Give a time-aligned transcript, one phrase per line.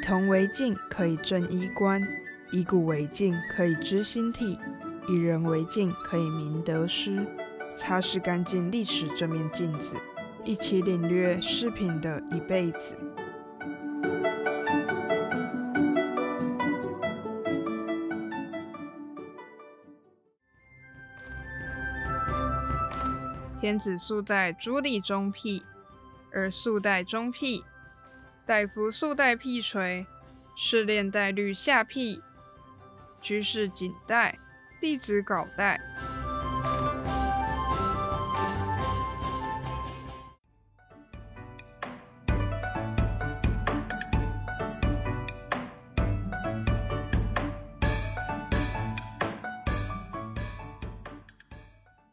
[0.00, 2.00] 铜为镜，可以正衣冠；
[2.50, 4.58] 以古为镜，可以知兴替；
[5.08, 7.24] 以人为镜，可以明得失。
[7.76, 9.96] 擦拭干净历史这面镜子，
[10.44, 12.98] 一起领略饰品的一辈子。
[23.60, 25.62] 天子素戴珠里中辟，
[26.32, 27.64] 而素戴中辟。
[28.46, 30.06] 大夫素带辟垂，
[30.56, 32.20] 士练戴绿下辟。
[33.22, 34.38] 居士锦带，
[34.80, 35.78] 弟子稿带。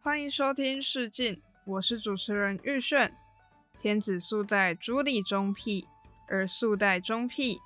[0.00, 3.14] 欢迎收听《试镜》，我是主持人玉炫。
[3.80, 5.86] 天子素戴珠里中辟，
[6.28, 7.60] 而素带中辟。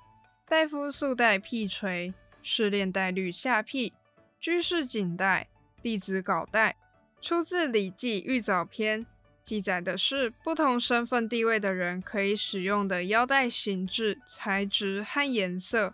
[0.47, 3.93] 大夫素带辟垂，士练带绿下辟。
[4.39, 5.47] 居士锦带，
[5.81, 6.75] 弟子缟带。
[7.21, 9.05] 出自《礼记·玉藻篇》，
[9.43, 15.93] 记载的是不同身份地位的人可以使用的腰带形制、材质和颜色。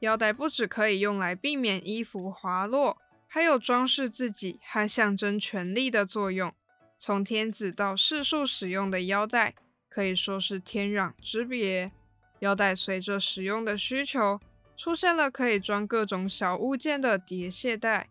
[0.00, 2.98] 腰带不只可以用来避免衣服滑落。
[3.26, 6.54] 还有装饰自己和象征权力的作用。
[6.96, 9.56] 从天子到士庶使用的腰带
[9.94, 11.92] 可以说是天壤之别。
[12.40, 14.40] 腰带随着使用的需求，
[14.76, 18.08] 出现了可以装各种小物件的叠卸带。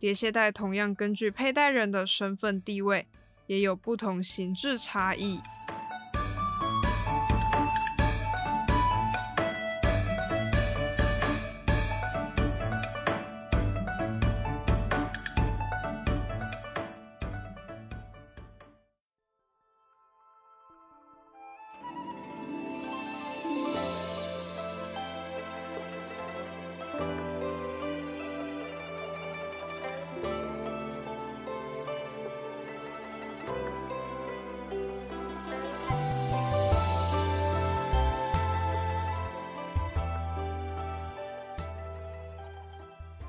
[0.00, 3.06] 叠卸带同样根据佩戴人的身份地位，
[3.46, 5.38] 也有不同形制差异。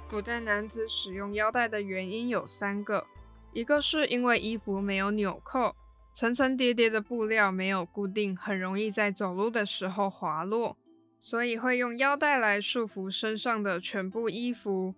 [0.09, 3.05] 古代男子使用腰带的原因有三个：
[3.53, 5.75] 一个是因为衣服没有纽扣，
[6.15, 10.75] 层层叠叠的布料没有固定，很容易在走路的时候滑落，
[11.19, 14.95] 所以会用腰带来束缚身上的全部衣服；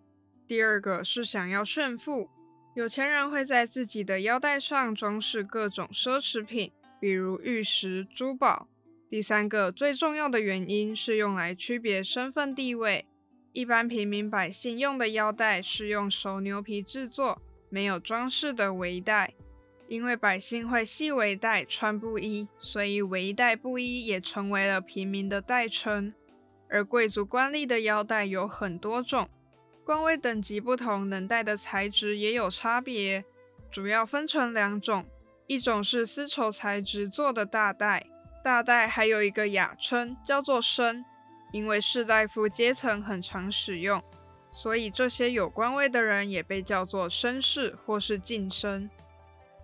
[0.48, 2.30] 第二个是想要炫富，
[2.74, 8.70] 有钱人会在自己的腰带上装饰各种奢侈品，比如玉石、珠宝；
[9.10, 13.06] 第三个最重要的原因是用来区别身份地位。
[13.54, 19.34] 一般平民百姓用的腰带是用熟牛皮制作，没有装饰的围带。
[19.88, 26.14] 因为百姓会系围带穿布衣，所以围带布衣也成为了平民的代称。
[26.70, 29.30] 而贵族官吏的腰带有很多种，
[29.84, 33.26] 官位等级不同，能戴的材质也有差别，
[33.70, 35.06] 主要分成两种：
[35.48, 38.08] 一种是丝绸材质做的大带，
[38.42, 41.04] 大带还有一个雅称叫做身。
[41.52, 44.02] 因为士大夫阶层很常使用，
[44.50, 48.90] 所以这些有官位的人也被叫做绅士或是近绅。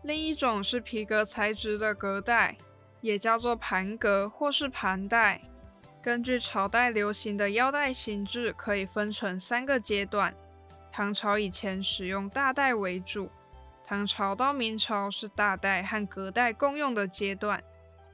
[0.04, 2.58] 另一种是皮革材质的革带，
[3.02, 5.42] 也叫做盘革或是盘带。
[6.02, 10.34] 根据朝代流行的腰带形制，可以分成三个阶段。
[10.92, 13.30] 唐朝以前使用大带为主，
[13.86, 17.62] 唐朝到明朝是大带和革带共用的阶段，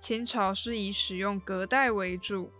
[0.01, 2.51] 清朝是以使用革带为主。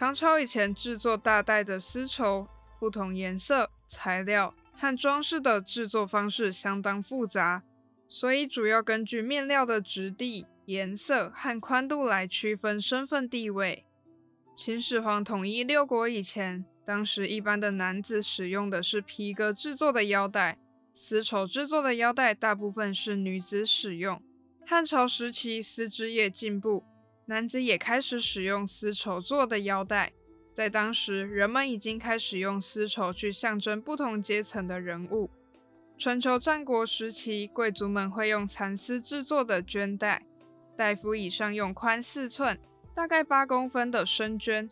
[0.00, 7.62] 唐朝以前制作大带的丝绸，不同颜色、材料和装饰的制作方式相当复杂，
[8.08, 13.84] 所以主要根据面料的质地、颜色和宽度来区分身份地位。
[14.56, 20.56] 秦始皇统一六国以前，当时一般的男子使用的是皮革制作的腰带，
[20.94, 24.22] 丝绸制作的腰带大部分是女子使用。
[24.66, 26.86] 汉朝时期，丝织业进步。
[27.30, 30.12] 男子也开始使用丝绸做的腰带，
[30.52, 35.30] 在当时，人们已经开始用丝绸去象征不同阶层的人物。
[35.96, 40.26] 春秋战国时期，贵族们会用蚕丝制作的绢带，
[40.76, 42.58] 大夫以上用宽四寸
[42.96, 44.68] （大概八公分）的深绢，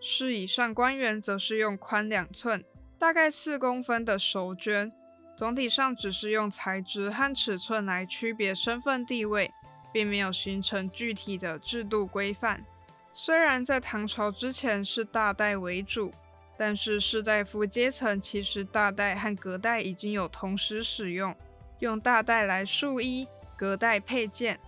[0.00, 2.64] 士以上官员则是用宽两寸
[2.98, 4.90] （大概四公分）的熟绢。
[5.36, 9.52] 总体上只是用材质和尺寸来区别身份地位。
[9.94, 12.64] 并没有形成具体的制度规范。
[13.12, 16.12] 虽然在唐朝之前是大带为主，
[16.58, 21.32] 但是士大夫阶层其实大带和革带已经有同时使用，
[21.78, 24.58] 用大带来束衣，革带配件。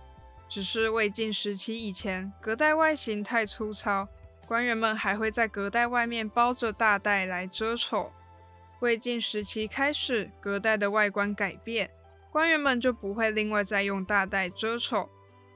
[0.47, 4.07] 只是魏晋时期以前，革带外形太粗糙，
[4.47, 8.13] 官员们还会在隔带外面包着大带来遮丑。
[8.79, 11.89] 魏晋时期开始，隔带的外观改变，
[12.31, 15.09] 官员们就不会另外再用大带遮丑。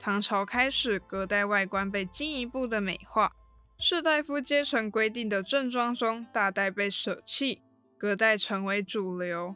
[0.03, 3.31] 唐朝开始，隔带外观被进一步的美化。
[3.77, 7.61] 士大夫阶层规定的正装中，大带被舍弃，
[7.99, 9.55] 隔带成为主流。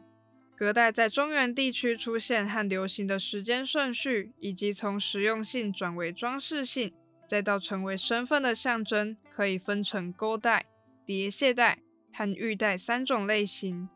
[0.56, 6.94] 隔带在中原地区出现和流行的时间顺序，以及从实用性转为装饰性，
[7.28, 10.66] 再到成为身份的象征，可以分成钩带、
[11.04, 11.80] 叠卸带
[12.12, 13.88] 和玉带三种类型。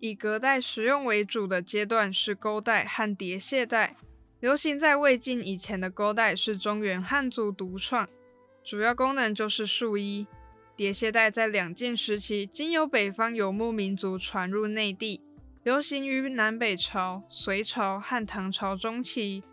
[0.00, 3.94] 以隔带实用为主的阶段是钩带和叠卸带。
[4.42, 8.08] 流行在魏晋以前的钩带是中原汉族独创，
[8.64, 10.26] 主要功能就是束衣。
[10.74, 15.20] 叠卸带在两晋时期经由北方游牧民族传入内地，
[15.62, 19.44] 流行于南北朝、隋朝和唐朝中期。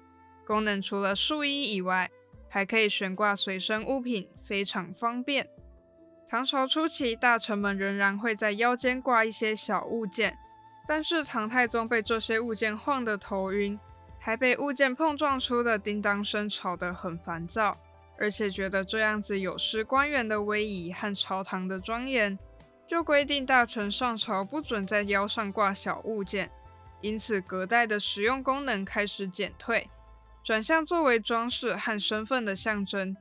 [0.43, 2.09] 功能除了束衣以外，
[2.49, 5.47] 还可以悬挂随身物品，非常方便。
[6.27, 10.35] 唐朝初期，大臣们仍然会在腰间挂一些小物件，
[10.87, 13.79] 但是唐太宗被这些物件晃得头晕。
[14.19, 17.77] 还被物件碰撞出的叮当声吵得很烦躁，
[18.17, 22.37] 而且觉得这样子有失官员的威仪和朝堂的庄严，
[22.85, 26.51] 就规定大臣上朝不准在腰上挂小物件。
[27.01, 29.89] 因此，隔带的实用功能开始减退，
[30.43, 33.15] 转向作为装饰和身份的象征，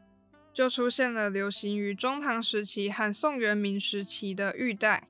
[0.53, 5.05] 就出现了流行于中唐时期和宋元明时期的玉带。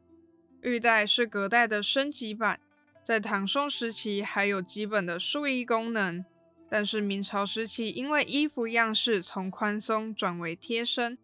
[0.60, 2.60] 玉带是隔带的升级版。
[3.08, 6.22] 在唐宋时期还有基本的束衣功能，
[6.68, 11.16] 但是明朝时期因为衣服样式从宽松转为贴身，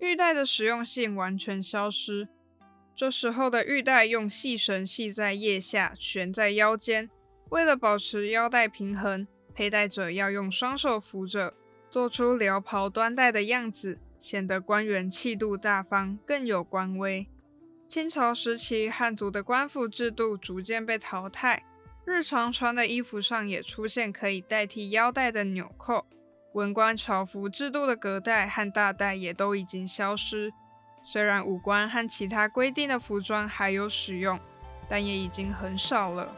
[0.00, 2.28] 玉带的实用性完全消失。
[2.94, 7.08] 这时候的玉带用细绳系在腋下，悬在腰间，
[7.48, 11.54] 为了保持腰带平衡，佩戴者要用双手扶着，
[11.90, 17.26] 做出撩袍端带的样子，显得官员气度大方，更有官威。
[17.90, 21.64] 清朝时期，汉族的官服制度逐渐被淘汰，
[22.04, 26.06] 日常穿的衣服上也出现可以代替腰带的纽扣。
[26.52, 30.52] 文官朝服制度的隔带和大带也都已经消失。
[31.02, 34.38] 虽然武官和其他规定的服装还有使用，
[34.88, 36.32] 但也已经很少了。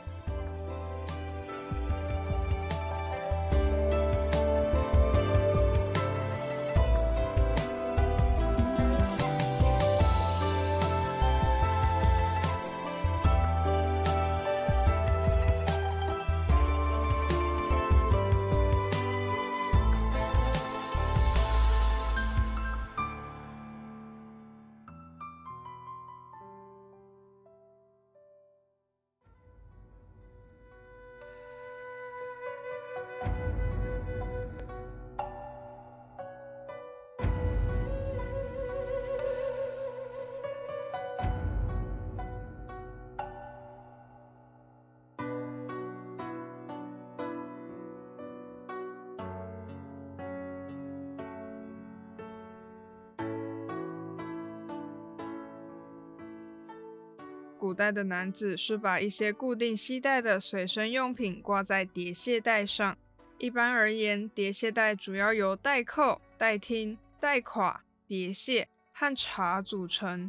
[57.63, 62.99] 古代的男子是把一些固定系带的随身用品挂在叠卸带上。
[63.39, 70.29] 一般而言，叠卸带主要由带扣、带听、带垮、叠卸和茶组成。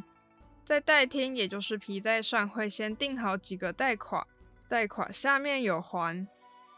[0.64, 4.24] 在带听，也就是皮带上会先钉好几个带垮，
[4.68, 6.28] 带垮下面有环，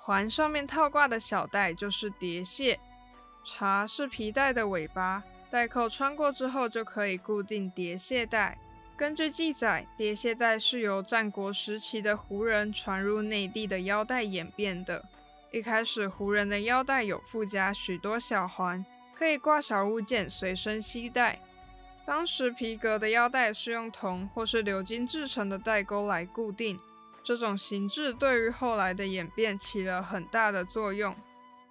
[0.01, 2.81] 环上面套挂的小带就是叠卸。
[3.45, 8.57] 茶是皮带的尾巴，带扣穿过之后就可以固定叠卸带。
[8.97, 15.05] 根据记载，叠卸带是由战国时期的胡人传入内地的腰带演变的。
[15.53, 18.83] 一开始，胡人的腰带有附加许多小环，
[19.15, 21.39] 可以挂小物件随身携带。
[22.07, 26.79] 当时皮革的腰带是用铜或是鎏金制成的带钩来固定，
[27.23, 31.15] 这种形制对于后来的演变起了很大的作用。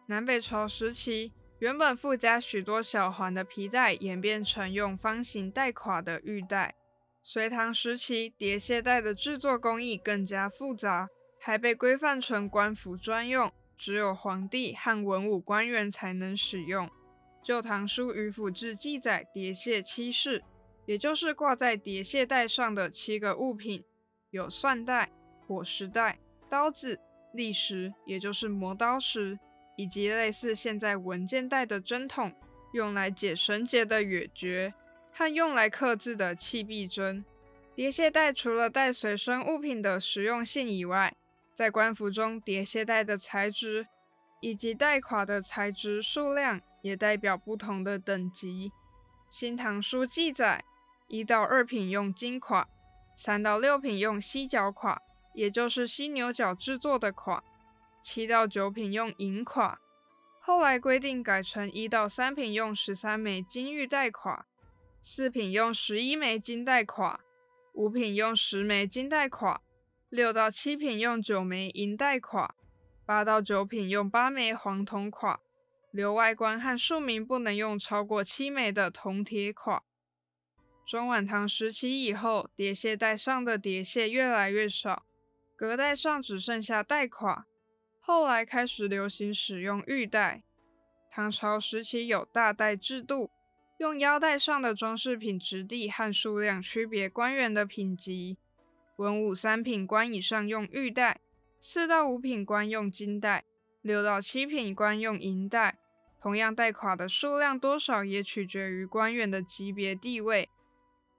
[0.06, 6.76] 南北朝时期，原本附加许多小环的皮带演变成用方形带垮的玉带。
[7.28, 16.86] 隋唐时期，叠卸带的制作工艺更加复杂，还被规范成官服专用，只有皇帝和文武官员才能使用。
[17.44, 20.44] 《旧唐书·渔府志》记载叠卸七式，
[20.86, 23.84] 也就是挂在叠卸带上的七个物品，
[24.30, 25.12] 有蒜带、
[25.48, 27.00] 火石带、刀子、
[27.34, 29.40] 砾石，也就是磨刀石，
[29.76, 32.32] 以及类似现在文件袋的针筒，
[32.74, 34.76] 用来解绳结的冶诀。
[35.18, 37.24] 和用来刻字的器璧针，
[37.74, 41.16] 叠卸带除了带随身物品的实用性以外，
[41.54, 43.88] 在官服中叠卸带的材质
[44.42, 48.70] 以及带垮的材质数量也代表不同的等级。
[49.30, 50.66] 《新唐书》记载，
[51.08, 52.68] 一到二品用金垮，
[53.16, 55.02] 三到六品用犀角垮，
[55.34, 57.42] 也就是犀牛角制作的垮；
[58.02, 59.80] 七到九品用银垮。
[60.42, 64.46] 后来规定改成一到三品用十三枚金玉带垮，
[65.08, 67.20] 四品用十一枚金带垮，
[67.74, 69.62] 五品用十枚金带垮，
[70.10, 72.56] 六到七品用九枚银带垮，
[73.06, 75.40] 八到九品用八枚黄铜垮。
[75.92, 79.84] 留外观和庶民不能用超过七枚的铜铁垮。
[80.88, 85.06] 中晚唐时期以后，叠蟹带上的叠蟹越来越少，
[85.56, 87.46] 隔带上只剩下带垮。
[88.00, 90.42] 后来开始流行使用玉带。
[91.12, 93.30] 唐朝时期有大带制度，
[93.78, 98.38] 用腰带上的装饰品质地和数量区别官员的品级。
[98.96, 101.20] 文武三品官以上用玉带，
[101.60, 103.44] 四到五品官用金带，
[103.82, 105.78] 六到七品官用银带。
[106.22, 110.50] 同样带垮的数量多少也取决于官员的级别地位。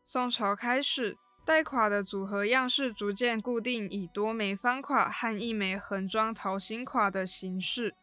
[0.02, 7.94] 宋朝开始，带垮的组合样式逐渐固定，以多枚方垮和一枚横装桃形垮的形式。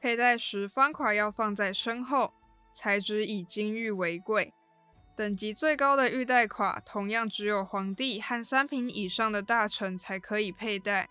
[0.00, 2.34] 佩戴时，方垮要放在身后，
[2.74, 4.52] 材质以金玉为贵。
[5.16, 11.08] 等级最高的玉带垮，同样只有皇帝和三品以上的大臣才可以佩戴。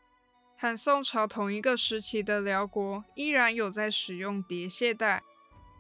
[0.57, 5.21] 和宋朝同一个时期的辽国，依然有在使用叠蟹带。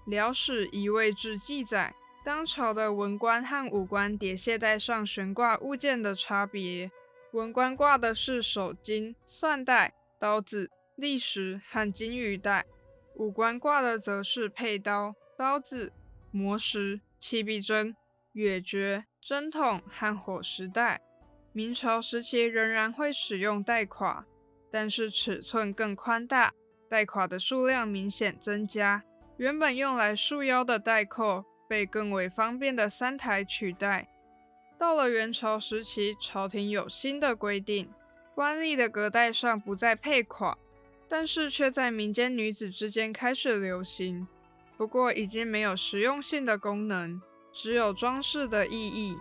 [0.09, 1.93] 《辽史移位志》记载，
[2.23, 6.89] 当朝的文官和武官叠蟹带上悬挂物件的差别：
[7.31, 12.63] 文官挂的是手巾、蒜带、刀子、砾石和金鱼带；
[13.15, 15.93] 武官挂的则是佩刀、刀子、
[16.31, 17.95] 磨石、气臂针、
[18.33, 20.99] 月橛、针筒和火石带。
[21.53, 24.25] 明朝时期仍然会使用带垮，
[24.69, 26.53] 但是尺寸更宽大，
[26.89, 29.01] 带垮的数量明显增加。
[29.37, 34.09] 原本用来束腰的带扣被更为方便的三台取代。
[34.77, 37.89] 到了元朝时期，朝廷有新的规定，
[38.35, 40.57] 官吏的隔带上不再配垮，
[41.07, 44.27] 但是却在民间女子之间开始流行。
[44.79, 47.21] 不过已经没有实用性的功能，
[47.51, 49.13] 只有装饰的意义。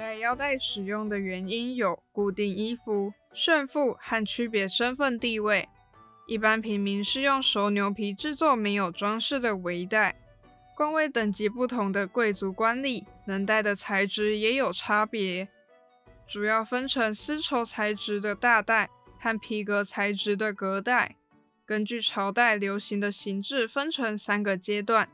[0.00, 5.68] 带腰带使用的原因有固定衣服、炫富和区别身份地位。
[6.26, 10.16] 一般平民是用熟牛皮制作没有装饰的围带，
[10.74, 15.46] 官位等级不同的贵族官吏能戴的材质也有差别，
[16.26, 18.88] 主要分成丝绸材质的大带
[19.18, 21.16] 和皮革材质的革带。
[21.66, 25.10] 根据朝代流行的形制分成三个阶段，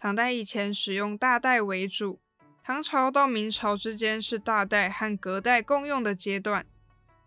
[0.00, 2.18] 唐代以前使用大带为主。
[2.66, 6.64] 唐朝到明朝之间是大带和革带共用的阶段，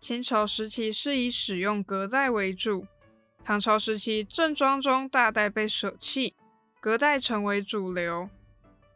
[0.00, 2.88] 清朝时期是以使用革带为主，
[3.44, 6.34] 唐朝时期正装中大带被舍弃，
[6.80, 8.28] 革带成为主流。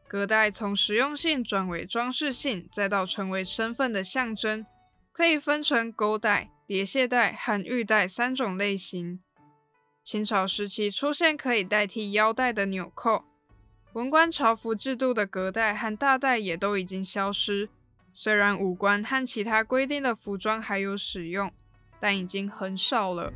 [0.08, 4.66] 革带从实用性转为装饰性，再到成为身份的象征，
[5.12, 9.20] 可以分成勾带、叠蟹带和玉带三种类型。
[10.02, 13.26] 清朝时期出现可以代替腰带的纽扣。
[13.94, 17.68] 文官朝服制度的隔代和大代也都已经消失，
[18.10, 21.52] 虽然武官和其他规定的服装还有使用，
[22.00, 23.30] 但已经很少了。